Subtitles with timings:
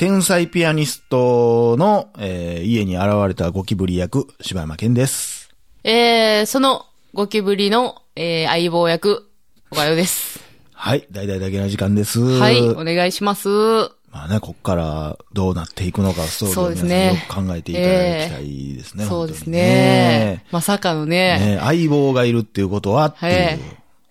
[0.00, 5.50] 天才ピアニストの、えー家に現れたゴキブリ役、柴山健です。
[5.84, 9.28] えー、そのゴキブリの、えー、相棒役、
[9.70, 10.40] おかよです。
[10.72, 12.18] はい、大々だけな時間です。
[12.18, 13.50] はい、お願いします。
[14.10, 17.86] まあね、こっからどうなっていくのか、ストーリーをそうです皆さんよねく考えていただ
[18.24, 19.04] きたいですね。
[19.04, 20.46] そうです本当にね。
[20.50, 21.56] まさかのね。
[21.56, 23.60] ね相棒がいるっていうことはっていう、はい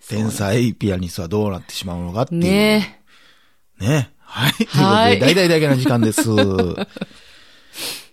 [0.08, 2.42] 天才ピアニストはどうなってしまうのかっていう。
[2.42, 3.00] ね
[3.80, 4.10] ね。
[4.30, 4.52] はい。
[4.54, 6.22] ということで、はい大々だけな時間です。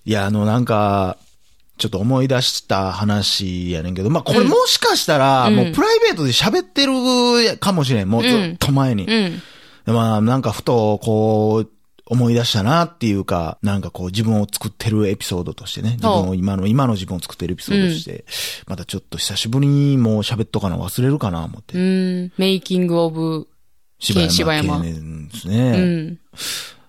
[0.06, 1.18] いや、あの、なんか、
[1.78, 8.10] ちょっと思い出した話やねんけど、まあ、これもしかしたら、うんもうプライベートで喋ってるかもしれん。
[8.10, 9.04] もうずっと前に。
[9.04, 9.42] うん。
[9.86, 11.70] でまあ、なんかふと、こう、
[12.10, 18.26] 思い出したなっていうか、なんかこう自分を作ってるエピソードとしてね、自分を今の、今の自分を作ってるエピソードとして、
[18.66, 21.78] またちょっと久しぶりにもう喋っとかな忘れるかな思って。
[21.78, 22.32] うん。
[22.38, 23.48] メイキングオブ、
[24.00, 24.22] 柴
[24.56, 24.94] 山系で
[25.40, 25.72] すうね。
[26.12, 26.20] ん。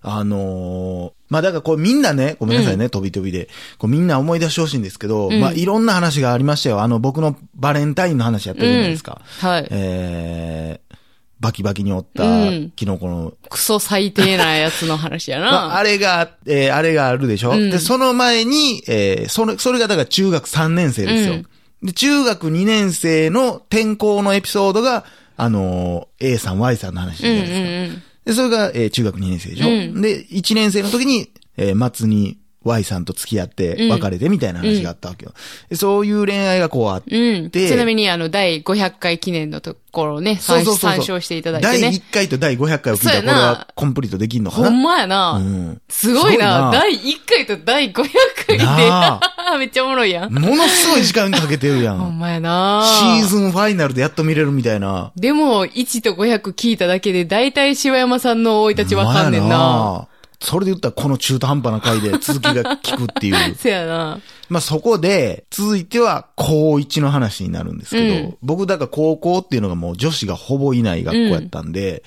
[0.03, 3.49] あのーまあだからこうみんなね、ごめんなさいね、飛び飛びで。
[3.77, 6.81] こうみんな思い出してほしいんですけど、うんまあいろんな話がありましたよ。
[6.81, 9.21] あの僕のバレンタインの話やったじゃないですか。
[9.41, 9.69] はい。
[9.71, 10.97] えー、
[11.41, 15.77] バキバキにおったうんキノコのクソ最低なやつの話やまあ、な。
[15.77, 21.35] あれが、えーあれがあるでしょ、うんで、その前に、えーそれ、それがだから中学3年生ですよ。
[21.35, 21.47] うん
[21.81, 25.05] で、中学2年生の転校のエピソードが、
[25.39, 27.65] あのー A さん、Y さんの話じゃうんうないですか。
[27.65, 28.03] んうん。
[28.27, 35.33] で、それが、えー中学2年生でしょ、うんで、1年生の時に、えー末に Y さんと付き合ってうん別れてみたいな話があったわけよ。
[35.71, 37.51] でそういう恋愛がこうあって、うん。
[37.51, 41.89] でちなみに、あの、第500回記念のところをね、参そうそう参照していただいて第ね。
[41.89, 45.33] 1回と第500回を聞いたらこれはコンプリートできんのかほなんまやな。
[45.33, 45.81] うん。
[45.89, 46.71] すごいな。
[46.73, 48.05] 第1回と第500
[48.47, 49.21] 回でな。
[49.59, 50.33] めっちゃおもろいやん。
[50.33, 51.99] ものすごい時間かけてるやん。
[51.99, 52.83] ほんまやな。
[52.85, 55.13] シーズンファイナルでやっと見れるみたいな。
[55.17, 60.09] でも、1と500聞いただけで、だいたい柴山さんの生い立ちわかんねんな。。
[60.41, 63.55] それで言ったらこの中途半端な回で続きが聞くっていう。
[63.57, 64.21] せやな。
[64.49, 72.03] まあそこで、続いては高1の話になるんですけど、うん僕だから高校っていうのがもう女子がほぼいない学校やったんで、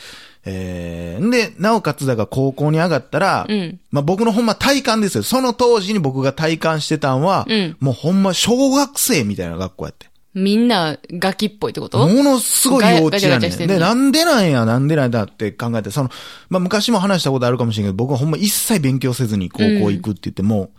[0.46, 3.80] えー、んで、なおかつだから高校に上がったら、うん。
[3.92, 5.24] まあ僕のほんま体感ですよ。
[5.24, 10.11] その当時に僕が体感してたんは、うんもうほんま小学生みたいな学校やって。
[10.34, 12.08] みんな、ガキっぽいってこと？
[12.08, 13.52] ものすごい幼稚やねん。
[13.52, 16.10] で、なんでなんや、なんでなんだって考えて、その、
[16.50, 20.72] まあ、昔も話したことあるかもしれんけど、僕はほんま一切勉強せずに高校行くって言っても、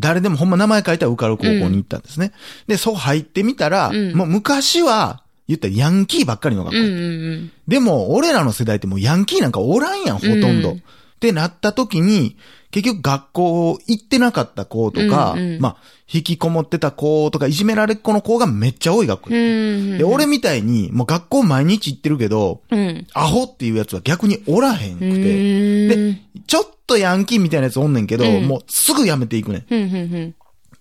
[0.00, 2.32] 誰でもほんま名前書いたら受かる高校に行ったんですね。
[2.66, 4.14] で、そう入ってみたら、うん。
[4.14, 6.78] もう昔は、言ったらヤンキーばっかりの学校。
[6.78, 6.88] うんう
[7.36, 7.52] ん。
[7.68, 10.70] でも、俺らの世代ってもうヤンキーなんかおらんやん、ほとんど。
[10.70, 10.82] うん
[11.18, 12.36] ってなった時に、
[12.70, 15.76] 結局学校行ってなかった子とか、うんうんまあ、
[16.12, 19.36] 引きこもってた子とか、いじめられっ子の子がめっちゃ多い学校うん。
[19.36, 19.98] うやん。
[19.98, 23.06] で、俺みたいに、もう学校毎日行ってるけど、うん。
[23.14, 25.88] アホっていうやつは逆におらへんくうて、ん。
[25.88, 29.64] で、ちょっとヤンキーみたいなやつおんねんけど、うんもうすぐ辞めていくねん。
[29.68, 29.80] うん。
[29.80, 30.34] うん。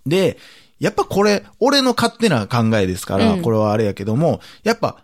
[0.05, 0.37] で、
[0.79, 5.03] やっぱこれ、俺の勝手な考えですから、うんこれはあれやけども、やっぱ、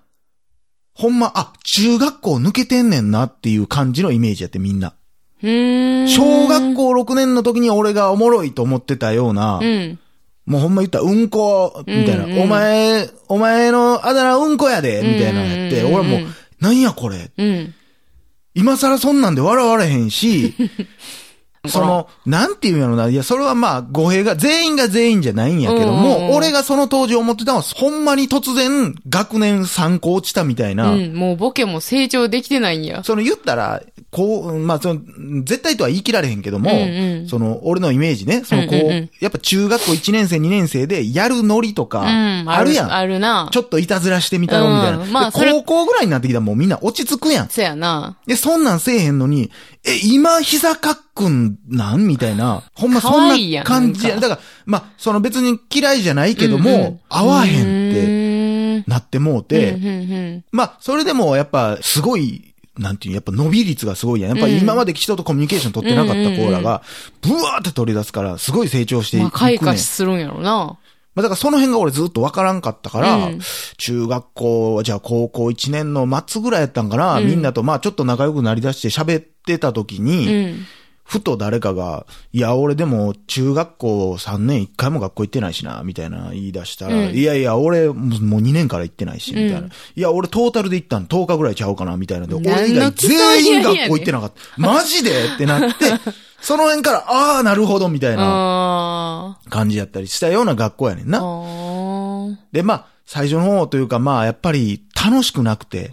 [0.96, 4.94] ほんま、あ、中学校抜けてんねんなっていう感じのイメージやってみんな。
[5.44, 6.08] うん。
[6.08, 10.00] 小学校6年の時に俺がおもろいと思ってたような、うん。
[10.46, 16.20] もうほんま言ったらうんこ、みたいな、うんうんお前、お前のあだ名うんこやで、みたいなのやって、俺もう、
[16.60, 17.32] なんやこれ。
[17.38, 17.74] うん。
[18.56, 20.54] 今更そんなんで笑われへんし、
[21.70, 23.08] その、なんていうんやろな。
[23.08, 31.14] いや、それはまあ、語弊が、全員が全員じゃないんやけども、うんうんうん俺がその当時思ってたのは、ほんまに突然、学年3個落ちたみたいな、うん。
[31.14, 33.04] もうボケも成長できてないんや。
[33.04, 35.02] その言ったら、こう、まあ、その、
[35.44, 42.46] 絶対とは言い切られへんけども、うんうんその、俺のイメージね、その、こう、うんうんうんやっぱ中学校1年生、2年生で、やるノリとか、うん。
[42.50, 42.94] あるやん。
[42.94, 43.50] あるな。
[43.52, 44.98] ちょっといたずらしてみたろ、みたいな。
[44.98, 47.50] でうんまあ高校ぐらいになってきたらもうみんな落ち着くやん。
[47.50, 48.18] そやな。
[48.26, 49.52] で、そんなんせえへんのに、
[49.86, 52.08] え、今膝かっくんなん？
[52.08, 52.64] みたいな。
[52.76, 54.20] ほんまそんなん感じや。
[54.20, 59.90] だから、まあ、その別に嫌いじゃないけども、うんうん合わへんってなってもうて、うんう
[60.40, 64.32] んまあ、それでもやっぱすごい、なんていう、やっぱ伸び率がすごいやん。
[64.32, 66.82] やっぱり今まで人とコミュニケーション取ってなかった子らが、
[67.22, 69.28] ブワーって取り出すから、すごい成長してうん。
[69.28, 69.58] いく、まあ、ね。
[69.58, 70.78] 開花するんやろな。
[71.16, 73.40] まあ、だからその辺が俺ずっとわからんかったから、うん
[73.78, 80.66] 中学校、じゃあ高校1年の末ぐらいやったんかな、うんみんなとまあちょっと仲良くなりだして喋ってた時に、うん。
[81.04, 89.60] ふと誰かが、いや、俺でも中学校3年1回も学校行ってないしな、みたいな言い出したら、うんいやいや、俺もうもう2年から行ってないし、みたいな。
[89.60, 94.36] うんいや、俺トータルで行ったん10日ぐらいちゃうかな、みたいなんで、俺以外全員学校行ってなかった。
[94.58, 95.86] マジでってなって、
[96.42, 101.20] その辺から、ああ、なるほど、みたいなあ感じやったりしたような学校やねんあ。
[101.20, 101.22] な。
[101.22, 105.92] あで、まあ、最初の方というか、まあ、やっぱり楽しくなくて。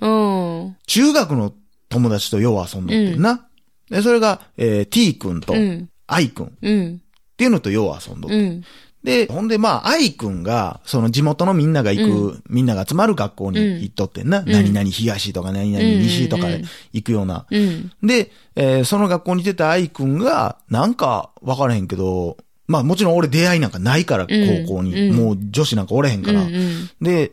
[0.87, 1.53] 中学の
[1.89, 3.47] 友達とよう遊んどってんな。
[3.91, 5.89] で、それが、えー、T 君とう、ん。
[6.07, 6.95] I 君うん。
[6.95, 8.37] っていうのとよう遊んどって。
[8.37, 8.65] うん。
[9.03, 14.43] で、ほんで、まあ、愛くんが、その地元のみんなが行く、みんなが集まる学校に行っとってんな。
[14.43, 17.47] 何々東とか何々西とかうんうんうん行くような。
[17.51, 17.91] うん。
[18.03, 25.09] で、えーその学校に出た愛くんが、なんか、わからへんけど、まあもちろん俺出会いなんかないから、うん高校に。
[25.09, 26.43] うんもう女子なんかおれへんから。
[26.43, 27.33] うんうんで、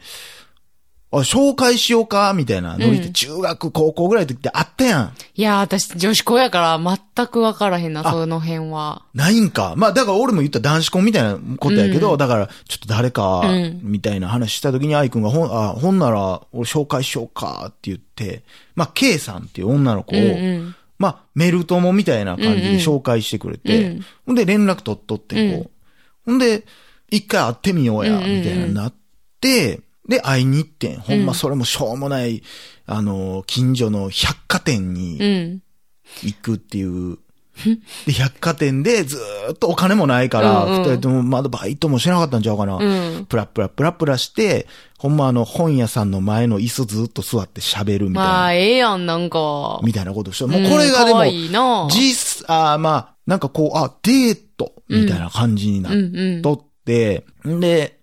[1.10, 5.14] あ、紹介しようか、みたいなノリでうん中学、高校ぐらいの時ってあったやん。
[5.36, 9.04] いや、私、女子校やから全くわからへんな、あその辺は。
[9.14, 9.76] ないんか。
[9.78, 18.44] まあ、だから俺も言った男子校みたいなことやけど、うんだから、ちょっと誰かうん、みたいな話した時に愛くんが、ほん、あ、ほんなら、俺紹介しようかって言って、
[18.76, 20.76] まあ、K さんっていう女の子を、うんうん。
[21.00, 25.72] まあ、メル友みたいな感じで紹介してくれて、うんうんほんで連絡取っとって、こう。
[26.26, 26.66] ほんで、
[27.10, 28.94] 一回会ってみようや、みたいななっ
[29.40, 31.00] て、で、会いに行ってん。
[31.00, 32.42] ほんまそれもしょうもない、
[32.86, 35.62] あの、近所の百貨店にうん。
[36.24, 37.18] 行くっていう。
[38.06, 42.76] で、百貨店でずーっとお金もないから、うんうん二人ともまだバイトもしなかったんちゃうかな。
[42.76, 44.68] うんプラプラプラプラして、
[44.98, 48.30] ほんまあの本屋さんの前の椅子ずっと座って喋るみたいな。
[48.30, 49.80] まあ、ええやん、なんか。
[49.84, 50.46] みたいなことして。
[50.46, 56.42] もうこれがでも、いな実、あーまあ、なんかこう、あ、デートみたいな感じになっうんうん。
[56.42, 57.97] とって、んで、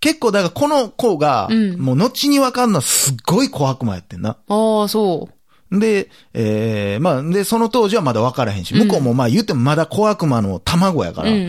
[0.00, 4.36] 結構だからこの子が、うんもう後にわかんのはすっごい小悪魔やってんな。
[4.48, 5.34] ああ、そう。
[5.80, 11.46] で、えー、まあ、で、その当時はまだ分からへんし、向こうもまあ言ってもまだ小悪魔の卵やから、うんうんう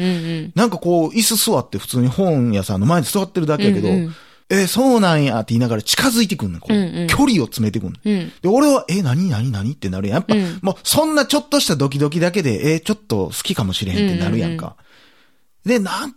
[0.47, 0.51] ん。
[0.55, 4.15] なんかこう、椅子座って普通に本屋さんの前に座ってるだけやけど、うんうん
[4.51, 8.21] えーそうなんやって言いながら近づいてくんねん、こううんうん距離を詰めてくんねん。
[8.21, 8.31] うん。
[8.41, 10.17] で、俺は、え、何何何ってなるやん。
[10.17, 14.75] やっぱ、うんもう、そんなちょっとしたドキドキだけで、えーちょっと好きかもしれへんってなるやんか。
[15.65, 16.15] で、なん、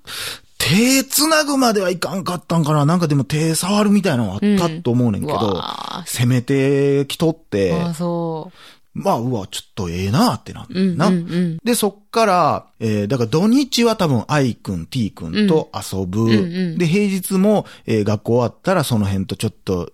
[0.62, 8.53] 手繋ぐまではいかんかったんかななんかでも手触るみたいなのあったと思うねんけど、うわ攻めてきとって、ああ、そ
[8.94, 10.79] まあ、うわ、ちょっとええなってなってう。
[10.79, 10.97] うん。
[10.97, 11.09] な。
[11.09, 11.59] うんうん。
[11.64, 16.26] で、そっから、えー、だから土日は多分、愛くん、t くんと遊ぶ。
[16.26, 16.37] んう
[16.75, 19.93] んで、平日も、えー学校終わったらその辺とちょっと、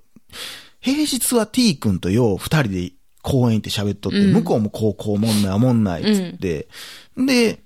[0.81, 2.93] 平日は t くんとよう二人で
[3.23, 6.69] 公園行って喋っとって、うん向こうも高校おもんないおもんないっつって、
[7.17, 7.61] で、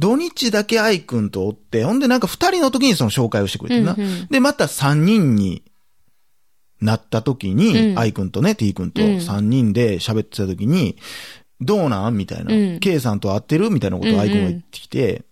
[0.00, 3.94] 土日だけ愛くんとおって、ほんでなんか二人の時にその紹介をしてくれてんな。
[3.96, 4.26] うんうん。
[4.28, 5.62] で、また三人に
[6.80, 7.98] なった時に、うん。
[7.98, 9.20] 愛くんとね、t くんとうん。
[9.20, 10.96] 三人で喋ってた時に、
[11.60, 12.16] どうなん？
[12.16, 12.54] みたいな。
[12.54, 12.80] うん。
[12.80, 13.68] K さんと会ってる？
[13.68, 15.24] みたいなことを愛くんが言ってきて、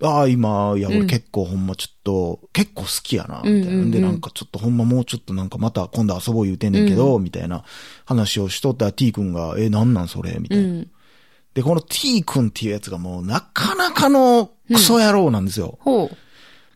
[0.00, 0.96] ああ、今、いや、うん。
[0.98, 3.82] 俺結構ほんまちょっと、結構好きやな、みたいな。
[3.82, 7.64] んで、なんかちょっとほんまもうちょっとなんかまた今度遊ぼう言うてんねんけど、みたいな
[8.04, 10.36] 話をしとったら T 君が、え、なんなんそれ？
[10.38, 10.84] みたいな。
[11.54, 11.62] うん。
[11.62, 15.78] で、この T 君っていうやつがもうなかなかのクソ野郎なんですよ。
[15.80, 16.16] ほう。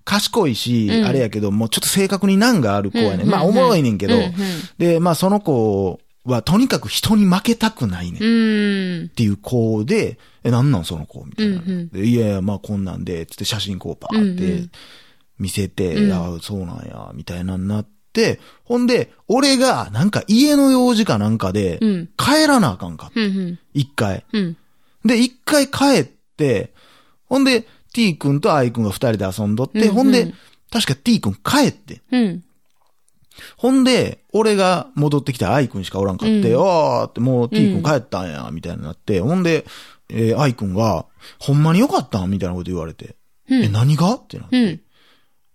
[0.05, 3.25] 賢いし、うんあれやけど、もうちょっと性格に難がある子やね。
[3.25, 4.33] うんまあ、おもろいねんけど、うんうん
[4.79, 8.23] で、まあ、その子はとにかく人に負けたくないねん。
[8.23, 9.05] うん。
[9.07, 11.25] っていう子で、え、なんなんその子？
[11.25, 11.61] みたいな。
[12.01, 14.71] いやいや、まあこんなんで、つって写真こうパーってうんうん
[15.39, 22.09] 見せて、うんあそうなんや、みたいなになって、ほんで、俺がなんか家の用事かなんかでう、ん。
[22.17, 23.21] 帰らなあかんかった。
[23.21, 23.27] うん。
[23.27, 23.59] うん。
[23.75, 24.25] 一回。
[25.07, 25.19] うん。
[25.19, 26.05] で、一回帰っ
[26.37, 26.73] て、
[27.27, 30.33] ほんで、T 君と I 君が二人で遊んどって、うんうんほんで、
[30.71, 32.03] 確か T 君帰って。
[32.11, 32.45] うん。
[33.57, 39.65] ほんで、俺が戻ってきたら愛くんしかおらんかって、うんあーってもう T 君帰ったんや、みたいになって、ほんで、
[40.09, 41.07] えー、愛くんが、
[41.39, 42.31] ほんまによかったん？
[42.31, 43.17] みたいなこと言われて。
[43.49, 44.15] うんえ、何が？
[44.15, 44.57] ってなって。
[44.63, 44.81] うん。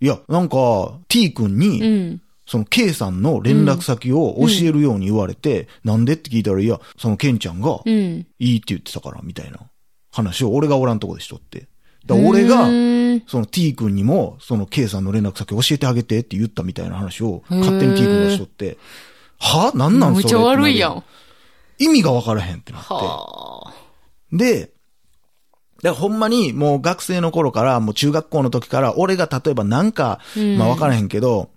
[0.01, 2.21] いや、なんか、T 君に、うん。
[2.51, 8.27] その K さんの連絡先を教えるように言われて、なんでって聞いたら、いや、そのケンちゃんが、うん。
[8.39, 9.59] いいって言ってたから、みたいな
[10.11, 11.69] 話を俺がおらんとこでしとって。
[12.05, 12.65] だ俺が
[13.27, 18.77] その T 君にも、その K さんの連絡先教えてあげてって言ったみたいな話を、勝手に T 君がしとって、
[19.39, 19.71] は？
[19.73, 20.23] なんなんそれ？
[20.25, 21.05] むちゃ悪いやん。
[21.79, 22.93] 意味がわからへんってなって。
[22.93, 23.73] はあ。
[24.33, 24.71] で、
[25.81, 31.49] で、ほんまにもう学生の頃から、もう中学校の時から、俺が例えばなんか、うんまあわからへんけど、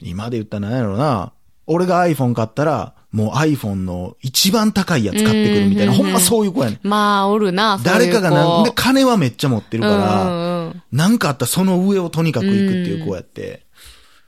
[0.00, 1.32] 今で言ったら何やろな、
[1.66, 6.86] 俺が iPhone 買ったら、もう iPhone の一番高いやつ買ってくるみたいな、うんほんまそういう子やねん。
[6.86, 13.66] まあ、おるな、そういう子誰かがなんで、金はめっちゃ持ってるから、なんかあったらその上をとにかく行くっていう子やって。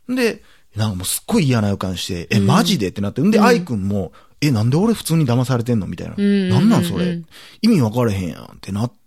[0.08, 0.42] で、
[0.76, 3.22] なんかもうすっごい嫌な予感して、え、マジでってなって。
[3.22, 6.14] んで、愛くんも、え、なんで俺普通に騙されてんのみたいな。
[6.16, 7.26] んなんなんそれうん。
[7.62, 8.99] 意味分からへんやんってなって、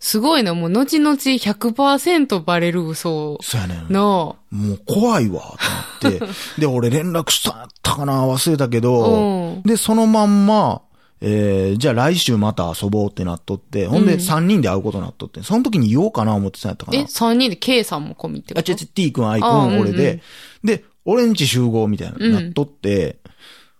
[0.00, 3.92] すごいな、もう、後々100%バレる嘘そうやねん。
[3.92, 5.56] の、もう怖いわ
[5.96, 6.34] ってなって。
[6.60, 8.26] で、俺連絡したったかな？
[8.26, 9.54] 忘れたけど。
[9.54, 10.82] うん、で、そのまんま、
[11.20, 14.20] えー、じゃあ来週また遊ぼうってなっとって、ほんでうん。
[14.20, 16.98] 3人で会うことになっとって、その時に言おうかな思ってたんやったかな。
[16.98, 17.02] え、。
[17.02, 19.80] 3人で K さんも込みってこあ、と違う違う、T 君、I 君、あうんうん。
[19.80, 20.22] 俺で、
[20.62, 22.32] で、俺んち集合みたいな、うん。
[22.32, 23.18] なっとって、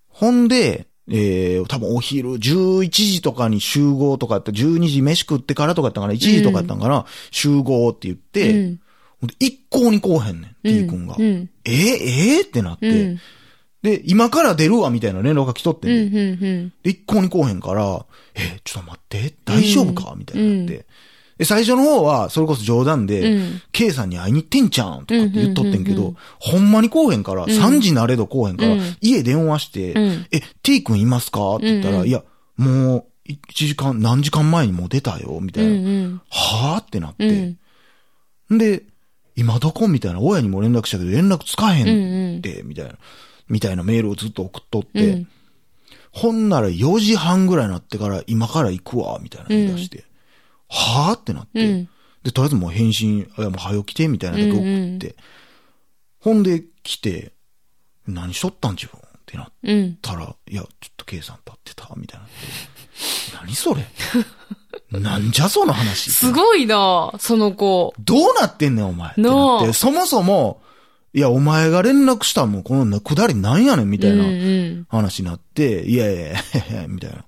[0.08, 8.80] ほんで、えー、多分お昼、11時とかに集合とかって、12時飯食ってからとかやったかな、1時とかやったんかな、集合って言って、うん。
[9.40, 11.16] 一向に来おへんねん、T 君が。
[11.18, 11.50] うん。
[11.64, 13.20] えー、えー、ってなって、うん。
[13.82, 16.12] で、今から出るわ、みたいな連絡が来とってうんん。
[16.12, 16.72] ね、うん。
[16.82, 20.86] で、一向に来おへんから、え、ちょっと待って、大丈夫かみたいになって。
[21.38, 23.62] で、最初の方は、それこそ冗談で、うん。
[23.72, 32.08] K さんに会いに行ってんちゃうんとかって言っとってんけどうんうんうんうん、ほんまに来おへんから、3時なれど来おへんからうん、家電話してうん、え、T 君いますかって言ったら、うんうん。
[32.08, 32.22] いや、
[32.56, 35.90] もう、1時間、何時間前にもう出たよ、みたういな。
[36.08, 36.20] ん。
[36.28, 37.30] はぁってなっうて
[38.50, 38.58] ん。。
[38.58, 38.82] で、
[39.36, 42.34] 今どこみたいな、親にも連絡したけど連絡つかへうんうん。
[42.36, 42.94] んって、みたいな、
[43.48, 45.28] みたいなメールをずっと送っとっうてん、
[46.10, 50.04] ほんなら4時半ぐらいになってから今から行くわ、みたいな言い出して、
[50.68, 51.18] はぁ？
[51.18, 51.88] ってなって、うん。
[52.22, 55.14] で、とりあえずもう返信、いやもう早起きて、みたいなだけ送って、うんうん
[56.20, 57.32] ほんで来て、
[58.08, 58.98] 何しとったん自分？
[58.98, 59.98] ってなっうん。
[60.02, 62.26] たら、いや、ちょっと K さん立ってた、みたいな。
[63.42, 63.86] 何それ？
[64.98, 66.10] なんじゃその話？
[66.10, 67.94] すごいなその子。
[68.00, 69.12] どうなってんねん、お前。
[69.12, 70.60] ってなって、そもそも、
[71.14, 74.30] いや、お前が連絡したもん、このくだりなんやねん、みたいなうんう
[74.80, 74.86] ん。
[74.90, 77.24] 話になって、いやいやいや、へへみたいな。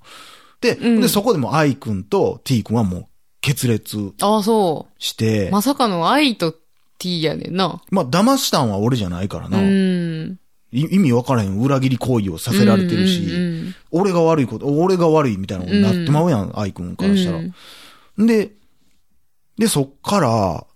[0.61, 3.07] で、うんで、そこでも I 君と T 君はもう
[3.41, 5.53] 決裂ああ、そして、う。
[5.53, 6.55] まさかの愛と
[6.99, 7.83] T やねんな。
[7.91, 9.59] まあ、騙したんは俺じゃないからな。
[9.59, 10.39] うん。
[10.73, 17.39] い意味わからへん裏切り行為をさせられてるし、うんうん俺が悪いこと、俺が悪いみたいなことになってまうやん、愛くんからしたら。
[17.39, 18.53] うんで、
[19.59, 20.67] で、そっから、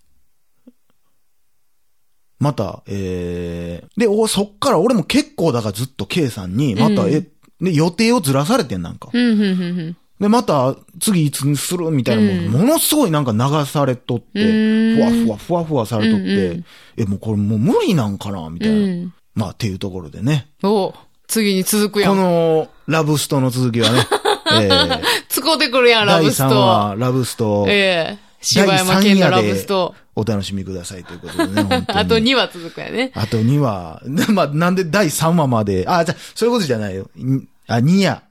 [2.39, 7.21] また、えー、で、おそっから俺も結構だからずっと K さんに、また、うんえ、
[7.61, 9.09] で、予定をずらされてんなんか。
[9.13, 9.31] うん。
[9.31, 9.41] うん。
[9.41, 9.97] うん。
[10.19, 16.65] で、また、次いつにするみたいなもん、うんものすごいなんか流されとって、うんふわふわ、ふわふわされとって、うんうん
[16.97, 18.75] え、もうこれもう無理なんかなみたいな。
[18.75, 19.13] うん。
[19.33, 20.47] まあ、っていうところでね。
[20.63, 20.93] お
[21.27, 22.17] 次に続くやこん。
[22.17, 24.07] の、ラブストの続きはね、
[24.53, 26.43] えー、使うてくるやん、ラ第3ブスト。
[26.43, 29.95] 話、ラブスト、ええ柴山健のラブスト。
[30.15, 31.85] お楽しみくださいということでね。
[31.89, 33.11] あと2話続くやね。
[33.15, 34.01] あと2話。
[34.31, 37.09] まあ、なんで第3話まで、あ、じゃあそういうことじゃないよ。
[37.17, 38.21] んあ、2夜。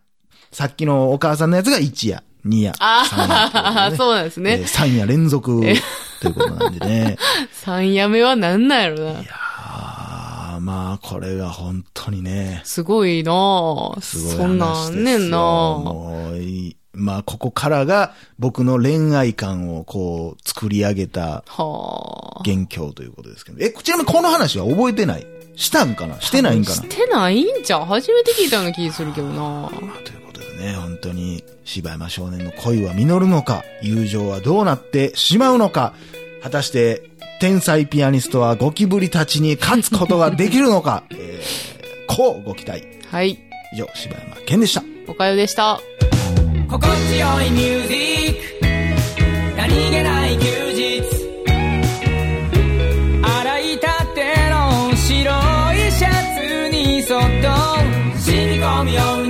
[0.55, 2.23] さっきのお母さんのやつが1夜。
[2.47, 2.73] 2夜。
[2.79, 4.61] ああ、ねそうなんですね。
[4.61, 7.17] えー3夜連続ということなんでね。
[7.65, 9.21] 3 夜目はなんなんやろな。
[9.21, 12.61] ああ、まあ、これが本当にね。
[12.65, 14.37] すごいなぁすごい。
[14.37, 22.43] そんなんねんなぁもういい、まあ、ここからが僕の恋愛観をこう、作り上げたはあ。
[22.45, 23.59] 元凶ということですけど。
[23.61, 25.27] え、ちなみにこの話は覚えてない？
[25.57, 26.21] したんかな？
[26.21, 26.77] してないんかな？
[26.77, 27.85] してないんちゃう？
[27.87, 29.71] 初めて聞いたような気するけどなまあ
[30.05, 30.24] という
[30.64, 35.94] ね、本当に、柴山少年の恋は実るのか、友情はどうなってしまうのか、
[36.42, 42.83] 果たして、天才ピアニストはゴキブリたちに勝つことができるのか、 えー、こうご期待。
[43.11, 43.38] はい。
[43.75, 44.83] 以上、柴山健でした。
[45.06, 45.80] おかよでした。
[46.68, 51.02] 心地よいミュージック何気ない休日
[53.23, 55.21] 洗いたての白
[55.75, 57.26] いシャツにそっと
[58.18, 59.24] 染み込むように